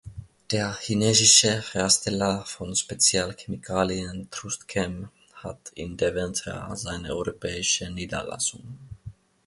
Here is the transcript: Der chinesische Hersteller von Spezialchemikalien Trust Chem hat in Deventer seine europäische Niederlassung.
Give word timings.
Der 0.49 0.73
chinesische 0.81 1.61
Hersteller 1.73 2.43
von 2.47 2.75
Spezialchemikalien 2.75 4.29
Trust 4.31 4.67
Chem 4.67 5.09
hat 5.35 5.71
in 5.75 5.95
Deventer 5.95 6.75
seine 6.75 7.15
europäische 7.15 7.87
Niederlassung. 7.91 8.79